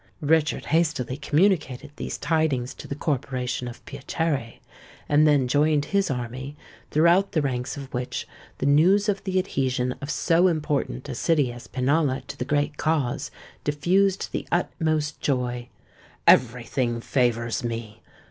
Richard 0.23 0.65
hastily 0.73 1.15
communicated 1.15 1.91
these 1.95 2.17
tidings 2.17 2.73
to 2.73 2.87
the 2.87 2.95
corporation 2.95 3.67
of 3.67 3.85
Piacere, 3.85 4.59
and 5.07 5.27
then 5.27 5.47
joined 5.47 5.85
his 5.93 6.09
army, 6.09 6.57
throughout 6.89 7.33
the 7.33 7.41
ranks 7.43 7.77
of 7.77 7.93
which 7.93 8.27
the 8.57 8.65
news 8.65 9.07
of 9.07 9.23
the 9.25 9.37
adhesion 9.37 9.93
of 10.01 10.09
so 10.09 10.47
important 10.47 11.07
a 11.07 11.13
city 11.13 11.53
as 11.53 11.67
Pinalla 11.67 12.23
to 12.25 12.35
the 12.35 12.45
great 12.45 12.77
cause 12.77 13.29
diffused 13.63 14.29
the 14.31 14.47
utmost 14.51 15.21
joy. 15.21 15.69
"Every 16.25 16.63
thing 16.63 16.99
favours 16.99 17.63
me!" 17.63 18.01